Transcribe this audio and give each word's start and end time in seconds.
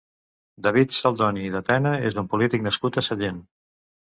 David 0.67 0.95
Saldoni 0.99 1.45
i 1.49 1.53
de 1.57 1.61
Tena 1.67 1.91
és 2.11 2.17
un 2.25 2.33
polític 2.33 2.67
nascut 2.69 3.01
a 3.03 3.05
Sallent. 3.11 3.47